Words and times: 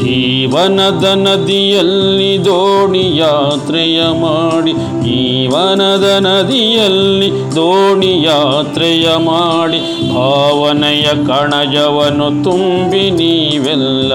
ಜೀವನದ 0.00 1.06
ನದಿಯಲ್ಲಿ 1.18 2.30
ದೋಣಿ 2.44 3.02
ಯಾತ್ರೆಯ 3.16 4.00
ಮಾಡಿ 4.20 4.72
ಜೀವನದ 5.02 6.06
ನದಿಯಲ್ಲಿ 6.20 7.28
ದೋಣಿ 7.56 8.12
ಯಾತ್ರೆಯ 8.22 9.08
ಮಾಡಿ 9.24 9.80
ಭಾವನೆಯ 10.14 11.06
ಕಣಜವನ್ನು 11.26 12.28
ತುಂಬಿ 12.44 13.04
ನೀವೆಲ್ಲ 13.10 14.12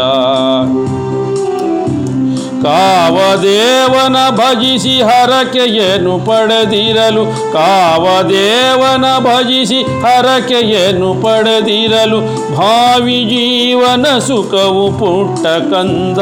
ಕಾವದೇವನ 2.64 4.18
ಭಜಿಸಿ 4.30 5.02
ಹರಕೆಯನ್ನು 5.02 6.26
ಪಡೆದಿರಲು, 6.26 7.26
ಕಾವದೇವನ 7.54 9.06
ಭಜಿಸಿ 9.20 9.80
ಹರಕೆಯನ್ನು 9.82 11.14
ಪಡೆದಿರಲು 11.14 12.20
ಭಾವಿ 12.56 13.20
ಜೀವನ 13.26 14.06
ಸುಖವು 14.20 14.86
ಪುಟ್ಟ 15.00 15.46
ಕಂದ, 15.74 16.20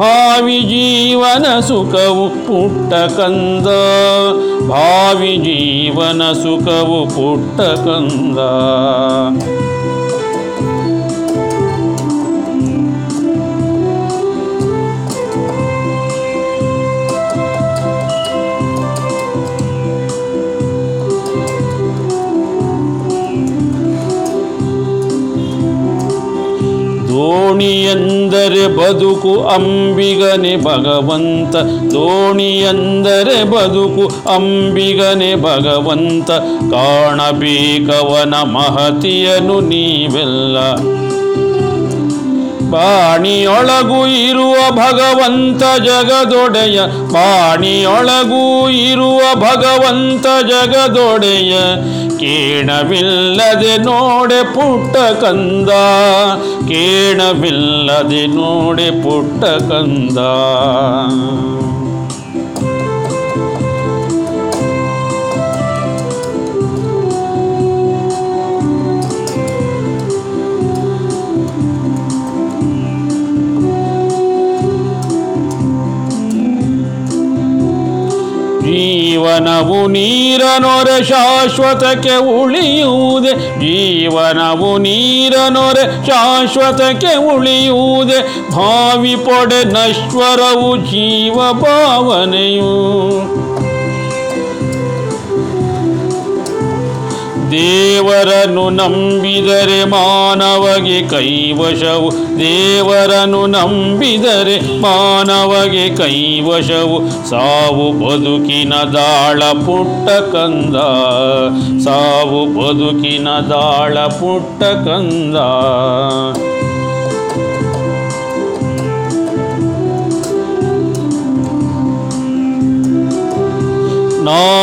ಭಾವಿ 0.00 0.60
ಜೀವನ 0.60 1.60
ಸುಖವು 1.60 2.28
ಪುಟ್ಟ 2.46 2.94
ಕಂದ, 2.94 3.66
ಭಾವಿ 4.70 5.36
ಜೀವನ 5.36 6.22
ಸುಖವು 6.32 7.00
ಪುಟ್ಟ 7.06 7.60
ಕಂದ. 7.60 8.38
ಎಂದರೆ 28.56 28.76
ಬದುಕು 28.76 29.48
ಅಂಬಿಗನೆ 29.48 30.56
ಭಗವಂತ. 30.56 31.56
ದೋಣಿ 31.92 32.58
ಎಂದರೆ 32.58 33.44
ಬದುಕು 33.44 34.30
ಅಂಬಿಗನೆ 34.30 35.34
ಭಗವಂತ. 35.34 36.30
ಕಾಣಬೇಕವನ 36.74 38.34
ಮಹತಿಯನು 38.34 39.60
ನೀವೆಲ್ಲ. 39.60 40.74
ಬಾಣಿಯೊಳಗೂ 42.70 44.06
ಇರುವ 44.06 44.70
ಭಗವಂತ 44.70 45.80
ಜಗದೊಡೆಯ. 45.80 46.80
ಬಾಣಿಯೊಳಗೂ 47.12 48.70
ಇರುವ 48.70 49.20
ಭಗವಂತ 49.34 50.26
ಜಗದೊಡೆಯ. 50.44 51.54
ಕೇಣವಿಲ್ಲದೆ 52.20 53.76
ನೋಡೆ 53.76 54.44
ಪುಟ್ಟ 54.54 54.96
ಕಂದ. 54.96 55.70
ಕೇಣವಿಲ್ಲದೆ 56.68 58.26
ನೋಡೆ 58.26 58.90
ಪುಟ್ಟ 59.02 59.44
ಕಂದ. 59.44 60.18
ಜೀವನವು 79.16 79.86
ನೀರನೊರೆ 79.86 81.04
ಶಾಶ್ವತಕ್ಕೆ 81.04 82.16
ಉಳಿಯುವುದೇ. 82.16 83.32
ಜೀವನವು 83.34 84.78
ನೀರನೊರೆ 84.78 86.06
ಶಾಶ್ವತಕ್ಕೆ 86.06 87.16
ಉಳಿಯುವುದೇ. 87.16 88.48
ಭಾವಿ 88.50 89.16
ಪೊಡೆ 89.16 89.64
ನಶ್ವರವು 89.64 90.76
ಜೀವ 90.76 91.34
ಭಾವನೆಯು. 91.52 92.72
ದೇವರನ್ನು 97.50 98.70
ನಂಬಿದರೆ 98.70 99.84
ಮಾನವಗೆ 99.84 101.08
ಕೈವಶವು. 101.08 102.12
ದೇವರನು 102.38 103.46
ನಂಬಿದರೆ 103.46 104.80
ಮಾನವಗೆ 104.80 105.96
ಕೈವಶವು. 105.96 107.30
ಸಾವು 107.30 107.92
ಬದುಕಿನ 107.92 108.74
ದಾಳ 108.74 109.42
ಪುಟ್ಟ 109.52 110.10
ಕಂದ. 110.10 110.76
ಸಾವು 111.84 112.46
ಬದುಕಿನ 112.46 113.28
ದಾಳ 113.28 113.98
ಪುಟ್ಟ 113.98 114.62
ಕಂದ. 114.62 115.36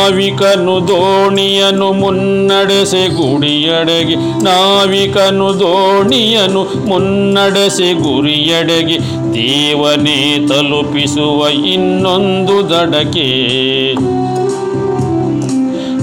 ನಾವಿಕನು 0.04 0.88
ದೋಣಿಯನು 0.88 1.92
ಮುನ್ನಡೆಸೆ 1.92 3.08
ಗುಡಿಯಡೆಗೆ. 3.08 4.14
ನಾವಿಕನು 4.44 5.60
ದೋಣಿಯನು 5.60 6.88
ಮುನ್ನಡೆಸೆ 6.88 7.92
ಗುರಿಯಡೆಗೆ. 7.92 8.98
ದೇವನೇ 9.34 10.46
ತಲುಪಿಸುವ 10.48 11.48
ಇನ್ನೊಂದು 11.48 12.70
ದಡಕೆ 12.70 13.94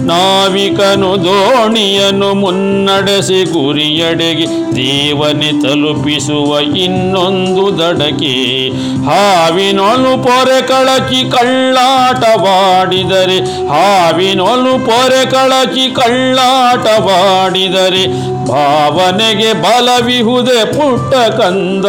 ನಾವಿಕನು 0.06 1.26
ದೋಣಿಯನ್ನು 1.26 2.34
ಮುನ್ನಡೆಸಿ 2.34 3.52
ಗುರಿಯಡೆಗೆ 3.52 4.76
ದೇವನೆ 4.76 5.62
ತಲುಪಿಸುವ 5.62 6.60
ಇನ್ನೊಂದು 6.60 7.80
ದಡಕೆ 7.80 8.70
ಹಾವಿನೊಲು 9.06 10.24
ಪೊರೆ 10.24 10.68
ಕಳಕಿ 10.68 11.30
ಕಳ್ಳಾಟವಾಡಿದರೆ, 11.30 13.68
ಹಾವಿನೊಲು 13.68 14.86
ಪೊರೆ 14.86 15.32
ಕಳಕಿ 15.32 15.96
ಕಳ್ಳಾಟವಾಡಿದರೆ, 15.96 18.32
ಭಾವನೆಗೆ 18.48 19.54
ಬಲವಿಹುದೆ 19.54 20.66
ಪುಟ್ಟ 20.66 21.16
ಕಂದ. 21.16 21.86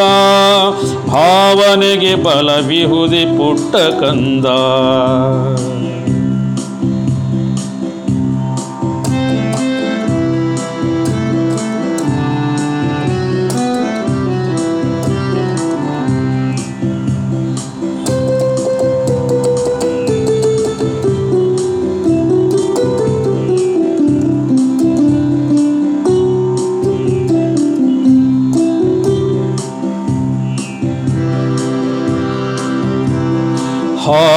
ಭಾವನೆಗೆ 1.08 2.14
ಬಲವಿಹುದೆ 2.14 3.24
ಪುಟ್ಟ 3.24 3.76
ಕಂದ. 3.76 4.46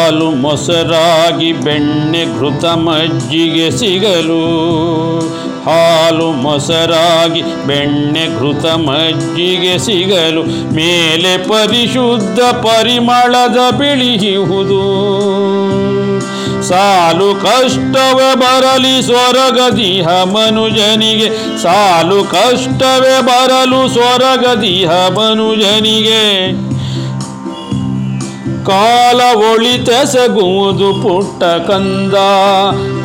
ಹಾಲು 0.06 0.32
ಮೊಸರಾಗಿ 0.32 1.54
ಬೆಣ್ಣೆ 1.54 2.40
ಘೃತ 2.40 2.66
ಮಜ್ಜಿಗೆ 2.66 3.72
ಸಿಗಲು. 3.72 4.42
ಹಾಲು 5.66 6.32
ಮೊಸರಾಗಿ 6.32 7.42
ಬೆಣ್ಣೆ 7.42 8.26
ಘೃತ 8.40 8.66
ಮಜ್ಜಿಗೆ 8.66 9.78
ಸಿಗಲು. 9.80 10.44
ಮೇಲೆ 10.74 11.38
ಪರಿಶುದ್ಧ 11.38 12.40
ಪರಿಮಳದ 12.40 13.58
ಬಿಳಿಯುವುದು 13.78 14.84
ಸಾಲು 16.62 17.36
ಕಷ್ಟವೇ 17.36 18.36
ಬರಲಿ 18.36 19.02
ಸ್ವರಗದಿಹ 19.02 20.08
ಮನುಜನಿಗೆ 20.08 21.62
ಸಾಲು 21.62 22.24
ಕಷ್ಟವೇ 22.24 23.22
ಬರಲು 23.22 23.94
ಸ್ವರಗದಿಹ 23.94 24.92
ಮನುಜನಿಗೆ 24.92 26.22
ಕಾಲ 28.66 29.22
ಒಳಿತೆಸಗುವುದು 29.38 31.02
ಪುಟ್ಟ 31.02 31.44
ಕಂದ. 31.44 32.14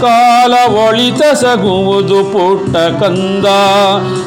ಕಾಲ 0.00 0.54
ಒಳಿತೆಸಗುವುದು 0.74 2.24
ಪುಟ್ಟ 2.24 2.76
ಕಂದ. 2.76 3.46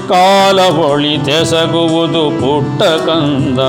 ಕಾಲ 0.09 0.59
ಒಳಿತೆಸಗುವುದು 0.59 2.29
ಪುಟ್ಟ 2.39 2.83
ಕಂದ. 2.83 3.59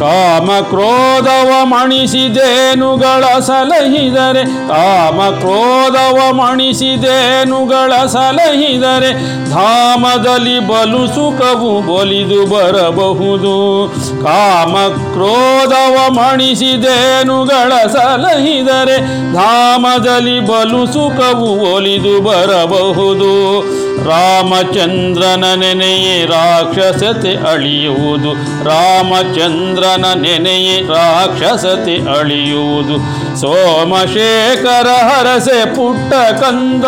ಕಾಮ 0.00 0.50
ಕ್ರೋಧವ 0.68 1.50
ಮಣಿಸಿದೇನುಗಳ 1.62 3.38
ಸಲಹಿದರೆ 3.40 4.44
ಕಾಮ 4.44 5.38
ಕ್ರೋಧವ 5.38 6.32
ಮಣಿಸಿದೇನುಗಳ 6.32 8.06
ಸಲಹಿದರೆ, 8.06 9.12
ಧಾಮದಲ್ಲಿ 9.50 10.60
ಬಲು 10.60 11.06
ಸುಖವು 11.06 11.92
ಒಲಿದು 11.92 12.46
ಬರಬಹುದು. 12.46 13.88
ಕಾಮ 14.22 14.76
ಕ್ರೋಧವ 15.12 16.12
ಮಣಿಸಿದೇನುಗಳ 16.12 17.72
ಸಲಹಿದರೆ, 17.86 18.98
ಧಾಮದಲ್ಲಿ 19.32 20.40
ಬಲು 20.40 20.86
ಸುಖವು 20.86 21.74
ಒಲಿದು 21.74 22.20
ಬರಬಹುದು. 22.20 23.62
ರಾಮಚಂದ್ರನ 24.04 25.44
ನೆನೆಯೇ 25.56 26.24
ರಾಕ್ಷಸತೆ 26.24 27.50
ಅಳಿಯುವುದು. 27.50 28.32
ರಾಮಚಂದ್ರನ 28.64 30.04
ನೆನೆಯೇ 30.20 30.80
ರಾಕ್ಷಸತೆ 30.80 32.18
ಅಳಿಯುವುದು. 32.18 33.20
ಸೋಮಶೇಖರ 33.40 34.86
ಹರಸೆ 34.86 35.64
ಪುಟ್ಟ 35.76 36.14
ಕಂದ. 36.14 36.84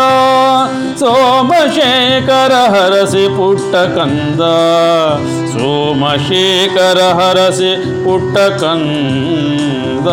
ಸೋಮಶೇಖರ 0.98 2.52
ಹರಸೆ 2.52 3.36
ಪುಟ್ಟ 3.36 3.74
ಕಂದ. 3.74 4.40
ಸೋಮಶೇಖರ 5.52 6.98
ಹರಸೆ 6.98 8.04
ಪುಟ್ಟ 8.04 8.38
ಕಂದ. 8.38 10.08